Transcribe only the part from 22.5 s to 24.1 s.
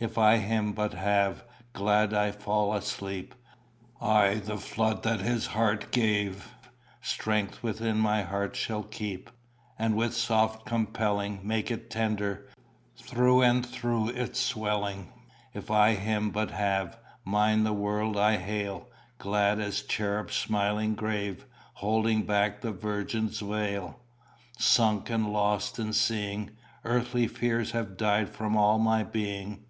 the virgin's veil.